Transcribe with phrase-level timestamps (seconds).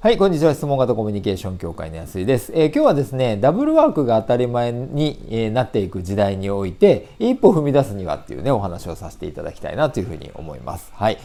[0.00, 0.54] はい、こんにちは。
[0.54, 10.92] 質問型コミュニケーション協会の安井です、えー、今日はですね、ダブルワークが当たり前に、え、なっていく時代において、一歩踏み出すにはっていうね、お話をさせていただきたいなというふうに思います。
[10.94, 11.18] はい。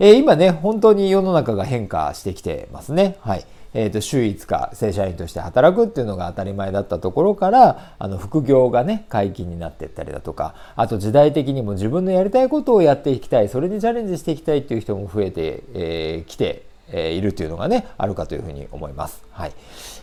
[0.00, 3.18] えー、今ね、本当に世の中が変化してきてますね。
[3.20, 3.44] はい。
[3.72, 19.24] えーと、週5日正社員として働くっていうのが当たり前だったところからあの副業がね解禁になっていったりだとかあと時代的にも自分のやりたいことをやっていきたいそれにチャレンジしていきたいっていう人も増えてき、えー、てえいるというのがね、あるかというふうに思います。
[19.30, 19.52] はい。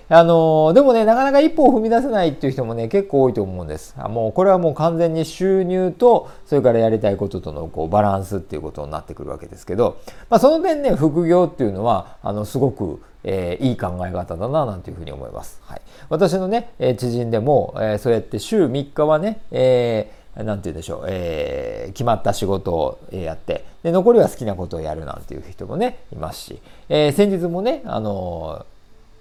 [0.07, 3.95] あのでもね、なかなか一歩を踏み出せないっていう人もね、結構多いと思うんです。
[3.97, 9.97] あもう、これはもう完全に収入と、それからやりたいこととのこうバランスっていうことになってくるわけですけど、
[10.29, 15.59] まあ、その点ね、副業っていうのは、あの、すごく、えー、いい考え方だな、なんていうふうに思います。
[15.63, 15.81] はい。
[16.09, 28.65] 私のね、え知人でも、えー、そうやって週3日はね、えーなんて言うんでしょう、えー、決まった仕事をやって、で、残りは好きなことをやるなんていう人もね、いますし、えー、先日もね、あの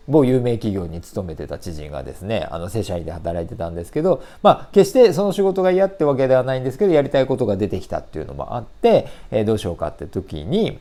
[0.08, 10.78] 某有名企業に勤めてた知人がですね、あの、正社員で働いてたんですけど、まあ、決してその仕事が嫌ってわけではないんですけど、やりたいことが出てきたっていうのもあって、えー、どうしようかって時に、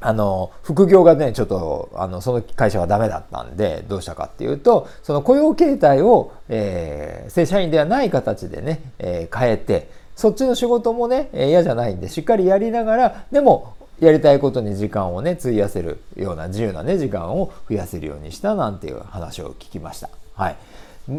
[0.00, 20.08] あの、副業がね、ちょっと、あの、その会社はダメだったんで、どうしたかっていうと、その雇用形態を、えー、正社員ではない形でね、えー、変えて、そっちの仕事もね、嫌じゃないんで、しっかりやりながら、でも、やりたいことに時間をね、費やせるような自由なね、時間を増やせるようにしたなんていう話を聞きました。
[20.34, 20.56] はい。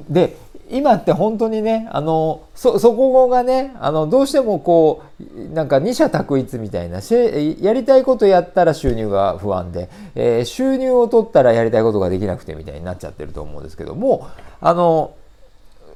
[0.10, 0.38] で、
[0.72, 14.28] 今って本当にね、あの、そ、そこがね、あの、どうしてもこう、なんか二者択一みたいな、やりたいことやったら収入が不安で、えー、収入を取ったらやりたいことができなくてみたいになっちゃってると思うんですけども、
[14.62, 15.16] あの、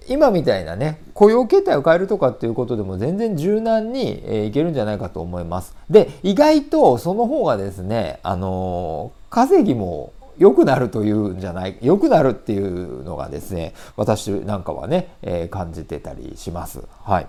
[0.10, 5.76] 今みたいなね、雇用形態を変えるとかっていうことでも全然柔軟に、えー、いけるんじゃないかと思います。
[5.90, 16.82] で、意外とその方がですね、あの稼ぎも良くなるというんじゃない、良くなるっていうのがですね、私なんかはね、えー、感じてたりします。
[17.04, 17.28] はい。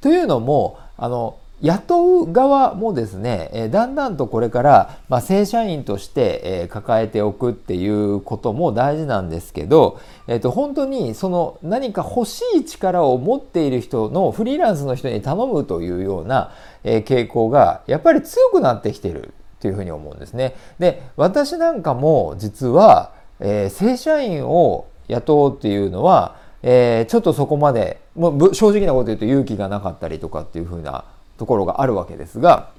[0.00, 16.52] というのも、あの、雇う側もですね、えー、だんだんとこれから、まあ、正社員として、えー、抱えておくっていうことも大事なんですけど、えーと、本当にその何か欲しい力を持っている人のフリーランスの人に頼むというような、
[16.84, 20.54] えー、傾向がやっぱり強くなってきてるっていうふうに思うんですね。
[20.78, 31.04] で、私なんかも実は、えー、正社員を雇うっていうのは、えー、ちょっとそこまで、もう正直なこと言うと勇気がなかったりとかっていうふうな
[31.38, 32.70] ところがあるわけですが、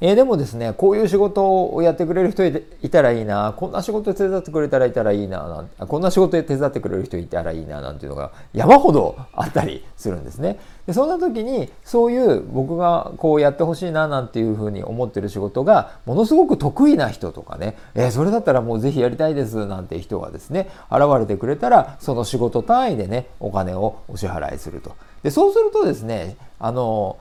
[0.00, 10.58] えー、でもですね、こういう仕事をやってくれる人いたらいいな、こんな仕事手伝ってくれたらいたらいいな、なんこんな仕事で手伝ってくれる人いたらいいな、なんていうのが山ほどあったりするんですね。
[10.86, 24.92] でそんな時に、そういう僕がこうやってほしいな、なんていうふうに思ってる仕事が、ものすごく得意な人とかね、えー、それだったらもうぜひやりたいです、なんて人がですね、現れてくれたら、その仕事単位でね、お金をお支払いすると。
[25.24, 27.16] でそうするとですねあの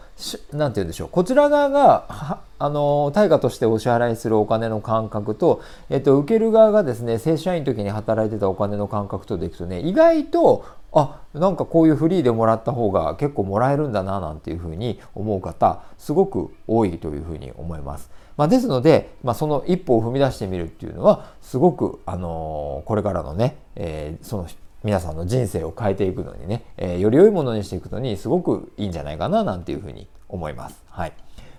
[0.51, 18.09] なんて言うんでしょうこちら側があの対価としてお支払いするお金の感覚と、えっと、受ける側がですね正社員の時に働いてたお金の感覚とでいくとね意外とあなんかこういうフリーでもらった方が結構もらえるんだななんていうふうに思う方すごく多いというふうに思います。
[18.38, 24.47] まあ、ですので、まあ、その一歩を踏み出してみるっていうのはすごく、あのー、これからのね、えー、その
[24.85, 30.81] 皆さんの人生を変えていくのにね、えー、より良いものにしていくのにすごくいいんじゃないかななんていうふうに思います。
[30.90, 31.13] はい。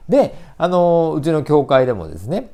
[0.09, 2.51] で、あのうちの教会でもですね、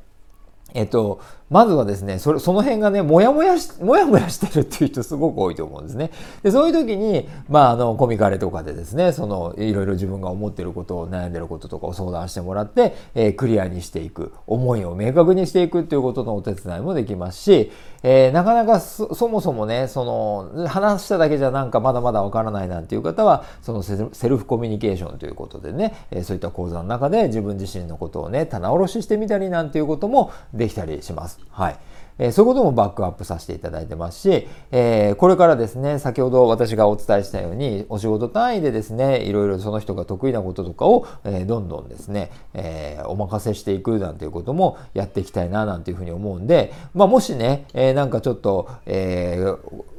[0.75, 6.13] えっと、まずはですね、それ、その辺がね、もやもやし、もやもやしてるっていう人すごく多いと思うんですね。
[6.45, 17.73] で、そういう時に、まあ、あの、コミカレとかでですね、その、いろいろ自分が思ってることを、悩んでることとかを相談してもらって、えー、クリアにしていく、思いを明確にしていくっていうことのお手伝いもできますし、
[18.05, 31.40] えー、なかなかそもそもね、その、話しただけじゃなんかまだまだわからないなんていう方は、そのセルフコミュニケーションということでね、えー、そういった講座の中で自分自身のことをね、棚卸ししてみたりなんていうこともできたりします。
[31.51, 31.79] はい。
[32.21, 49.43] え、そういうこともバックアップさせていただいてますし、え、これからですね、先ほど私がお伝えしたように、お仕事単位でですね、いろいろその人が得意なこととかを、え、どんどんですね、え、お任せしていくなんていうこともやっていきたいななんていうふうに思うんで、まあ、もしね、え、なんかちょっと、え、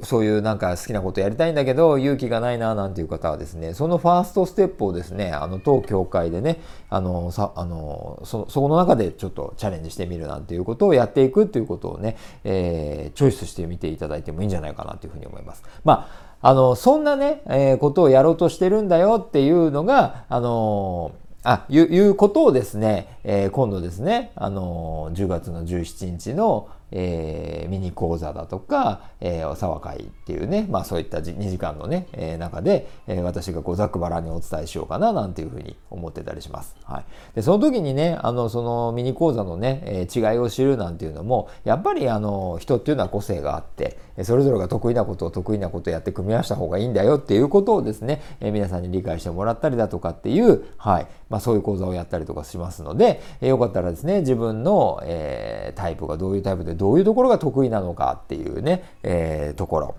[0.04, 6.60] そういうなんか好きなことやりたいんだけど、勇気がないななんていう方はですね、そのファーストステップをですね、あの、当協会でね、
[6.90, 12.11] あの、さ、あの、そ、そこの中でちょっとチャレンジしてみるなんていうことをやっていくっていうことをね、
[12.44, 15.64] えー、チョイスしてみていただいてもいいんじゃないかなというふうに思います。
[15.84, 16.10] ま
[16.42, 21.12] あ、あの、そんなね、えー、ことをやろうとしてるんだよっていうのが、あの
[21.44, 36.76] あ、いう、いうことをですね、えー、今度ですね、あの10月の17日の、えー、ミニ講座だとか、えー、お沢会っていうね、まあそういった2時間のね、えー、中で、えー、私がこうざっくばらにお伝えしようかななんていうふうに思ってたりします。
[36.84, 37.06] はい。
[37.36, 51.08] で、その時にね、あの、そのミニ講座のね、えー、違いを知るなんていうのも、やっぱりあの、人っていうのは個性があって、それぞれが得意なことを得意なことをやって組み合わせた方がいいんだよっていうことをですね、えー、皆さんに理解してもらったりだとかっていう、はい。
[51.30, 59.96] まあそういう講座をやったりとかしますので、えー、よかったらですね、自分の、えー、タイプがどういうタイプでどういうところが得意なのかっていうね、えー、ところ。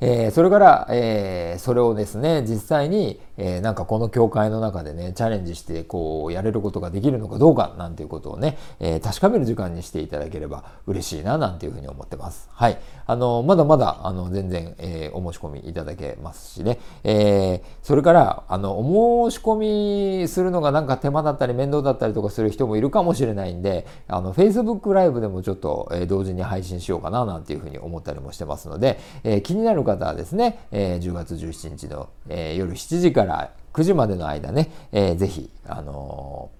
[0.00, 12.48] えー、それから、えー、それをですね、実際に、えー、なんかこの教会の中でね、チャレンジして、こう、やれることができるのかどうか、なんていうことをね、えー、確かめる時間にしていただければ嬉しいな、なんていうふうに思ってます。
[12.52, 12.78] はい。
[13.06, 36.50] あの、まだまだ、あの、全然、えー、お申し込みいただけますしね、えー、それから、あの、お申し込みするのがなんか手間だったり面倒だったりとかする人もいるかもしれないんで、あの、Facebook ライブでもちょっと、えー、同時に配信しようかな、なんていうふうに思ったりもしてますので、えー、気になる方はですね、えー、10月17日の、えー、夜7時から9時までの間ね、えー、ぜひ、あの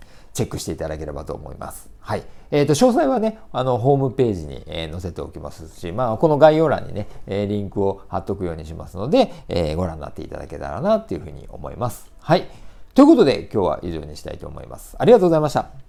[0.00, 0.04] ー、
[0.34, 1.90] チェックしていただければと思います。
[2.00, 2.22] はい。
[2.50, 12.10] えっ、ー、と、詳細はね、あの、ホームページに、えー、載せておきますし、まあ、この概要欄にね、えー、リンクを貼っとくようにしますので、えー、ご覧になっていただけたらな、っていうふうに思います。
[12.20, 12.46] はい。
[12.94, 14.96] ということで、今日は以上にしたいと思います。
[14.98, 15.87] ありがとうございました。